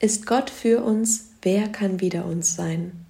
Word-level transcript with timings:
Ist 0.00 0.26
Gott 0.26 0.48
für 0.48 0.84
uns, 0.84 1.30
wer 1.42 1.66
kann 1.66 2.00
wider 2.00 2.24
uns 2.24 2.54
sein? 2.54 3.04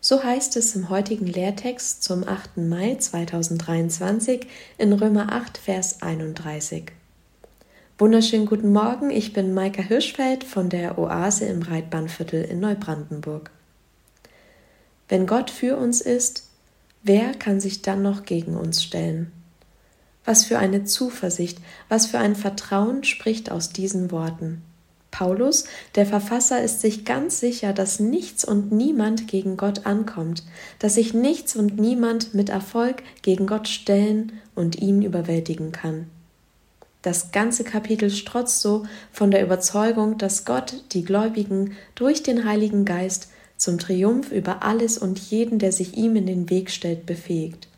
So 0.00 0.24
heißt 0.24 0.56
es 0.56 0.74
im 0.74 0.88
heutigen 0.88 1.28
Lehrtext 1.28 2.02
zum 2.02 2.26
8. 2.26 2.56
Mai 2.56 2.96
2023 2.96 4.44
in 4.76 4.92
Römer 4.94 5.32
8, 5.32 5.56
Vers 5.58 6.02
31. 6.02 6.86
Wunderschönen 7.98 8.46
guten 8.46 8.72
Morgen, 8.72 9.10
ich 9.10 9.32
bin 9.32 9.54
Maika 9.54 9.80
Hirschfeld 9.80 10.42
von 10.42 10.70
der 10.70 10.98
Oase 10.98 11.44
im 11.44 11.62
Reitbahnviertel 11.62 12.42
in 12.42 12.58
Neubrandenburg. 12.58 13.52
Wenn 15.08 15.28
Gott 15.28 15.50
für 15.50 15.76
uns 15.76 16.00
ist, 16.00 16.48
wer 17.04 17.32
kann 17.34 17.60
sich 17.60 17.82
dann 17.82 18.02
noch 18.02 18.24
gegen 18.24 18.56
uns 18.56 18.82
stellen? 18.82 19.30
Was 20.24 20.44
für 20.44 20.58
eine 20.58 20.82
Zuversicht, 20.82 21.58
was 21.88 22.06
für 22.06 22.18
ein 22.18 22.34
Vertrauen 22.34 23.04
spricht 23.04 23.52
aus 23.52 23.68
diesen 23.68 24.10
Worten. 24.10 24.62
Paulus, 25.14 25.62
der 25.94 26.06
Verfasser, 26.06 26.60
ist 26.60 26.80
sich 26.80 27.04
ganz 27.04 27.38
sicher, 27.38 27.72
dass 27.72 28.00
nichts 28.00 28.44
und 28.44 28.72
niemand 28.72 29.28
gegen 29.28 29.56
Gott 29.56 29.86
ankommt, 29.86 30.42
dass 30.80 30.96
sich 30.96 31.14
nichts 31.14 31.54
und 31.54 31.78
niemand 31.78 32.34
mit 32.34 32.48
Erfolg 32.48 33.04
gegen 33.22 33.46
Gott 33.46 33.68
stellen 33.68 34.32
und 34.56 34.82
ihn 34.82 35.02
überwältigen 35.02 35.70
kann. 35.70 36.10
Das 37.02 37.30
ganze 37.30 37.62
Kapitel 37.62 38.10
strotzt 38.10 38.60
so 38.60 38.86
von 39.12 39.30
der 39.30 39.44
Überzeugung, 39.44 40.18
dass 40.18 40.44
Gott 40.44 40.82
die 40.90 41.04
Gläubigen 41.04 41.76
durch 41.94 42.24
den 42.24 42.44
Heiligen 42.44 42.84
Geist 42.84 43.28
zum 43.56 43.78
Triumph 43.78 44.32
über 44.32 44.64
alles 44.64 44.98
und 44.98 45.20
jeden, 45.20 45.60
der 45.60 45.70
sich 45.70 45.96
ihm 45.96 46.16
in 46.16 46.26
den 46.26 46.50
Weg 46.50 46.72
stellt, 46.72 47.06
befähigt. 47.06 47.68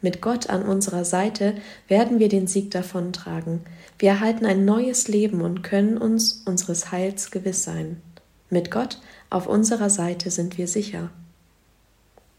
Mit 0.00 0.22
Gott 0.22 0.48
an 0.48 0.62
unserer 0.62 1.04
Seite 1.04 1.54
werden 1.88 2.20
wir 2.20 2.28
den 2.28 2.46
Sieg 2.46 2.70
davontragen. 2.70 3.60
Wir 3.98 4.10
erhalten 4.10 4.46
ein 4.46 4.64
neues 4.64 5.08
Leben 5.08 5.40
und 5.40 5.62
können 5.62 5.98
uns 5.98 6.42
unseres 6.44 6.92
Heils 6.92 7.32
gewiss 7.32 7.64
sein. 7.64 8.00
Mit 8.48 8.70
Gott 8.70 9.00
auf 9.28 9.46
unserer 9.46 9.90
Seite 9.90 10.30
sind 10.30 10.56
wir 10.56 10.68
sicher. 10.68 11.10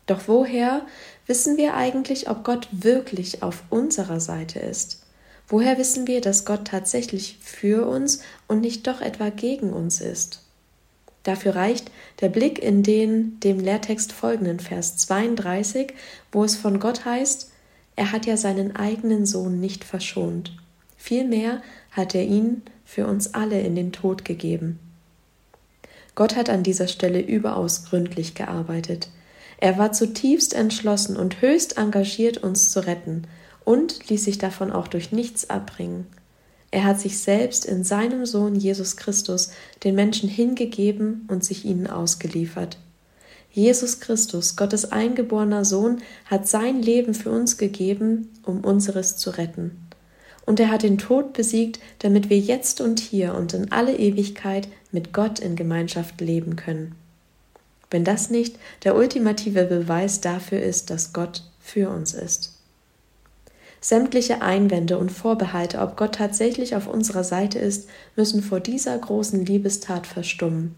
Doch 0.05 0.21
woher 0.27 0.87
wissen 1.27 1.57
wir 1.57 1.75
eigentlich, 1.75 2.29
ob 2.29 2.43
Gott 2.43 2.67
wirklich 2.71 3.43
auf 3.43 3.63
unserer 3.69 4.19
Seite 4.19 4.59
ist? 4.59 5.03
Woher 5.47 5.77
wissen 5.77 6.07
wir, 6.07 6.21
dass 6.21 6.45
Gott 6.45 6.65
tatsächlich 6.65 7.37
für 7.41 7.87
uns 7.87 8.21
und 8.47 8.61
nicht 8.61 8.87
doch 8.87 9.01
etwa 9.01 9.29
gegen 9.29 9.73
uns 9.73 9.99
ist? 9.99 10.48
Dafür 11.23 11.55
reicht 11.55 11.91
der 12.21 12.29
Blick 12.29 12.59
in 12.59 12.83
den 12.83 13.39
dem 13.41 13.59
Lehrtext 13.59 14.13
folgenden 14.13 14.59
Vers 14.59 14.97
32, 14.97 15.93
wo 16.31 16.43
es 16.43 16.55
von 16.55 16.79
Gott 16.79 17.05
heißt, 17.05 17.51
er 17.95 18.11
hat 18.11 18.25
ja 18.25 18.37
seinen 18.37 18.75
eigenen 18.75 19.25
Sohn 19.25 19.59
nicht 19.59 19.83
verschont. 19.83 20.55
Vielmehr 20.97 21.61
hat 21.91 22.15
er 22.15 22.23
ihn 22.23 22.61
für 22.85 23.07
uns 23.07 23.33
alle 23.33 23.59
in 23.59 23.75
den 23.75 23.91
Tod 23.91 24.23
gegeben. 24.23 24.79
Gott 26.15 26.35
hat 26.35 26.49
an 26.49 26.63
dieser 26.63 26.87
Stelle 26.87 27.21
überaus 27.21 27.85
gründlich 27.85 28.35
gearbeitet. 28.35 29.09
Er 29.57 29.77
war 29.77 29.91
zutiefst 29.91 30.53
entschlossen 30.53 31.17
und 31.17 31.41
höchst 31.41 31.77
engagiert, 31.77 32.37
uns 32.37 32.71
zu 32.71 32.85
retten, 32.85 33.27
und 33.65 34.09
ließ 34.09 34.23
sich 34.23 34.37
davon 34.37 34.71
auch 34.71 34.87
durch 34.87 35.11
nichts 35.11 35.49
abbringen. 35.49 36.07
Er 36.71 36.83
hat 36.83 36.99
sich 36.99 37.17
selbst 37.17 37.65
in 37.65 37.83
seinem 37.83 38.25
Sohn 38.25 38.55
Jesus 38.55 38.95
Christus 38.95 39.51
den 39.83 39.95
Menschen 39.95 40.29
hingegeben 40.29 41.27
und 41.27 41.43
sich 41.43 41.65
ihnen 41.65 41.87
ausgeliefert. 41.87 42.77
Jesus 43.51 43.99
Christus, 43.99 44.55
Gottes 44.55 44.91
eingeborener 44.91 45.65
Sohn, 45.65 46.01
hat 46.25 46.47
sein 46.47 46.81
Leben 46.81 47.15
für 47.15 47.31
uns 47.31 47.57
gegeben, 47.57 48.29
um 48.45 48.63
unseres 48.63 49.17
zu 49.17 49.31
retten. 49.31 49.87
Und 50.45 50.59
er 50.59 50.69
hat 50.69 50.83
den 50.83 50.97
Tod 50.97 51.33
besiegt, 51.33 51.79
damit 51.99 52.29
wir 52.29 52.39
jetzt 52.39 52.81
und 52.81 52.99
hier 52.99 53.33
und 53.33 53.53
in 53.53 53.71
alle 53.71 53.97
Ewigkeit 53.97 54.67
mit 54.91 55.13
Gott 55.13 55.39
in 55.39 55.55
Gemeinschaft 55.55 56.21
leben 56.21 56.55
können. 56.55 56.95
Wenn 57.91 58.03
das 58.03 58.29
nicht 58.29 58.57
der 58.83 58.95
ultimative 58.95 59.65
Beweis 59.65 60.21
dafür 60.21 60.61
ist, 60.61 60.91
dass 60.91 61.13
Gott 61.13 61.43
für 61.59 61.89
uns 61.89 62.13
ist. 62.13 62.58
Sämtliche 63.81 64.41
Einwände 64.41 64.97
und 64.97 65.11
Vorbehalte, 65.11 65.79
ob 65.79 65.95
Gott 65.95 66.15
tatsächlich 66.15 66.75
auf 66.75 66.87
unserer 66.87 67.23
Seite 67.23 67.59
ist, 67.59 67.89
müssen 68.15 68.43
vor 68.43 68.59
dieser 68.59 68.97
großen 68.97 69.45
Liebestat 69.45 70.05
verstummen. 70.05 70.75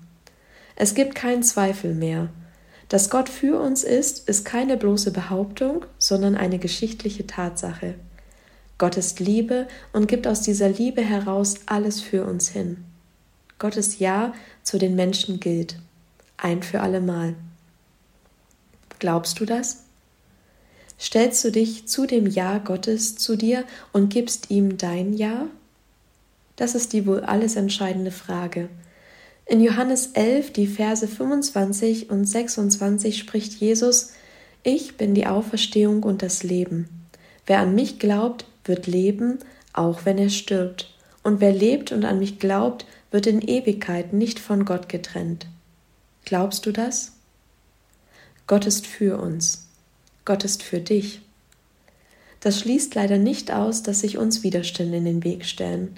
Es 0.75 0.93
gibt 0.93 1.15
keinen 1.15 1.43
Zweifel 1.43 1.95
mehr. 1.95 2.29
Dass 2.89 3.09
Gott 3.09 3.29
für 3.29 3.59
uns 3.59 3.83
ist, 3.83 4.27
ist 4.27 4.45
keine 4.45 4.77
bloße 4.77 5.11
Behauptung, 5.11 5.85
sondern 5.97 6.35
eine 6.35 6.59
geschichtliche 6.59 7.25
Tatsache. 7.25 7.95
Gott 8.77 8.97
ist 8.97 9.19
Liebe 9.19 9.67
und 9.93 10.07
gibt 10.07 10.27
aus 10.27 10.41
dieser 10.41 10.69
Liebe 10.69 11.01
heraus 11.01 11.55
alles 11.67 12.01
für 12.01 12.25
uns 12.25 12.49
hin. 12.49 12.83
Gottes 13.59 13.99
Ja 13.99 14.33
zu 14.63 14.77
den 14.79 14.95
Menschen 14.95 15.39
gilt, 15.39 15.77
ein 16.37 16.63
für 16.63 16.81
allemal. 16.81 17.35
Glaubst 18.99 19.39
du 19.39 19.45
das? 19.45 19.85
Stellst 21.01 21.43
du 21.43 21.51
dich 21.51 21.87
zu 21.87 22.05
dem 22.05 22.27
Ja 22.27 22.59
Gottes 22.59 23.15
zu 23.15 23.35
dir 23.35 23.63
und 23.91 24.13
gibst 24.13 24.51
ihm 24.51 24.77
dein 24.77 25.13
Ja? 25.13 25.47
Das 26.57 26.75
ist 26.75 26.93
die 26.93 27.07
wohl 27.07 27.21
alles 27.21 27.55
entscheidende 27.55 28.11
Frage. 28.11 28.69
In 29.47 29.61
Johannes 29.61 30.11
11, 30.13 30.53
die 30.53 30.67
Verse 30.67 31.07
25 31.07 32.11
und 32.11 32.25
26 32.25 33.17
spricht 33.17 33.53
Jesus, 33.53 34.11
Ich 34.61 34.95
bin 34.95 35.15
die 35.15 35.25
Auferstehung 35.25 36.03
und 36.03 36.21
das 36.21 36.43
Leben. 36.43 36.87
Wer 37.47 37.61
an 37.61 37.73
mich 37.73 37.97
glaubt, 37.97 38.45
wird 38.63 38.85
leben, 38.85 39.39
auch 39.73 40.05
wenn 40.05 40.19
er 40.19 40.29
stirbt. 40.29 40.93
Und 41.23 41.41
wer 41.41 41.51
lebt 41.51 41.91
und 41.91 42.05
an 42.05 42.19
mich 42.19 42.37
glaubt, 42.37 42.85
wird 43.09 43.25
in 43.25 43.41
Ewigkeit 43.41 44.13
nicht 44.13 44.39
von 44.39 44.65
Gott 44.65 44.87
getrennt. 44.87 45.47
Glaubst 46.25 46.67
du 46.67 46.71
das? 46.71 47.13
Gott 48.45 48.67
ist 48.67 48.85
für 48.85 49.17
uns. 49.19 49.70
Gott 50.25 50.43
ist 50.43 50.63
für 50.63 50.79
dich. 50.79 51.21
Das 52.39 52.59
schließt 52.59 52.95
leider 52.95 53.17
nicht 53.17 53.51
aus, 53.51 53.83
dass 53.83 54.01
sich 54.01 54.17
uns 54.17 54.43
Widerstände 54.43 54.97
in 54.97 55.05
den 55.05 55.23
Weg 55.23 55.45
stellen. 55.45 55.97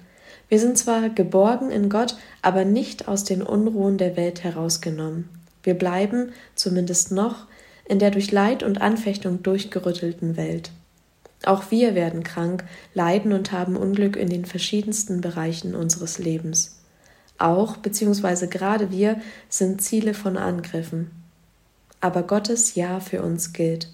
Wir 0.49 0.59
sind 0.59 0.77
zwar 0.77 1.09
geborgen 1.09 1.71
in 1.71 1.89
Gott, 1.89 2.15
aber 2.41 2.65
nicht 2.65 3.07
aus 3.07 3.23
den 3.23 3.41
Unruhen 3.41 3.97
der 3.97 4.15
Welt 4.17 4.43
herausgenommen. 4.43 5.29
Wir 5.63 5.73
bleiben, 5.73 6.31
zumindest 6.55 7.11
noch, 7.11 7.47
in 7.85 7.99
der 7.99 8.11
durch 8.11 8.31
Leid 8.31 8.63
und 8.63 8.81
Anfechtung 8.81 9.43
durchgerüttelten 9.43 10.37
Welt. 10.37 10.71
Auch 11.45 11.71
wir 11.71 11.95
werden 11.95 12.23
krank, 12.23 12.63
leiden 12.93 13.33
und 13.33 13.51
haben 13.51 13.75
Unglück 13.75 14.15
in 14.15 14.29
den 14.29 14.45
verschiedensten 14.45 15.21
Bereichen 15.21 15.75
unseres 15.75 16.17
Lebens. 16.17 16.79
Auch 17.37 17.77
bzw. 17.77 18.47
gerade 18.47 18.91
wir 18.91 19.19
sind 19.49 19.81
Ziele 19.81 20.13
von 20.13 20.37
Angriffen. 20.37 21.11
Aber 21.99 22.23
Gottes 22.23 22.75
Ja 22.75 22.99
für 22.99 23.21
uns 23.21 23.53
gilt. 23.53 23.89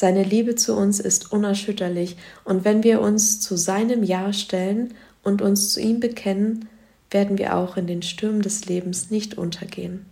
Seine 0.00 0.22
Liebe 0.22 0.54
zu 0.54 0.74
uns 0.74 0.98
ist 0.98 1.30
unerschütterlich, 1.30 2.16
und 2.44 2.64
wenn 2.64 2.84
wir 2.84 3.02
uns 3.02 3.38
zu 3.38 3.58
seinem 3.58 4.02
Ja 4.02 4.32
stellen 4.32 4.94
und 5.22 5.42
uns 5.42 5.74
zu 5.74 5.78
ihm 5.78 6.00
bekennen, 6.00 6.70
werden 7.10 7.36
wir 7.36 7.54
auch 7.54 7.76
in 7.76 7.86
den 7.86 8.00
Stürmen 8.00 8.40
des 8.40 8.64
Lebens 8.64 9.10
nicht 9.10 9.36
untergehen. 9.36 10.06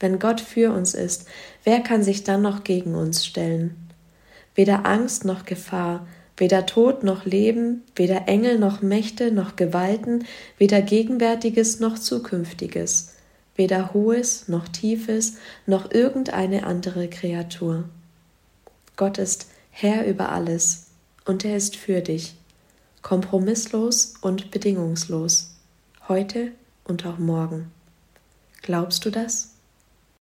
Wenn 0.00 0.18
Gott 0.18 0.40
für 0.40 0.72
uns 0.72 0.94
ist, 0.94 1.26
wer 1.64 1.80
kann 1.80 2.02
sich 2.02 2.24
dann 2.24 2.40
noch 2.40 2.64
gegen 2.64 2.94
uns 2.94 3.26
stellen? 3.26 3.76
Weder 4.54 4.86
Angst 4.86 5.26
noch 5.26 5.44
Gefahr, 5.44 6.06
weder 6.38 6.64
Tod 6.64 7.04
noch 7.04 7.26
Leben, 7.26 7.82
weder 7.94 8.26
Engel 8.26 8.58
noch 8.58 8.80
Mächte 8.80 9.32
noch 9.32 9.56
Gewalten, 9.56 10.24
weder 10.56 10.80
Gegenwärtiges 10.80 11.78
noch 11.78 11.98
Zukünftiges, 11.98 13.16
weder 13.54 13.92
Hohes 13.92 14.48
noch 14.48 14.66
Tiefes 14.66 15.34
noch 15.66 15.90
irgendeine 15.90 16.64
andere 16.64 17.08
Kreatur. 17.08 17.84
Gott 18.98 19.16
ist 19.18 19.46
Herr 19.70 20.06
über 20.06 20.30
alles 20.30 20.88
und 21.24 21.44
er 21.44 21.56
ist 21.56 21.76
für 21.76 22.00
dich, 22.00 22.34
kompromisslos 23.00 24.14
und 24.20 24.50
bedingungslos, 24.50 25.54
heute 26.08 26.50
und 26.82 27.06
auch 27.06 27.18
morgen. 27.18 27.70
Glaubst 28.60 29.04
du 29.04 29.10
das? 29.10 29.54